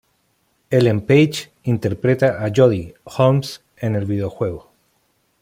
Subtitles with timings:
[0.71, 4.71] Ellen Page interpreta a Jodie Holmes en el videojuego.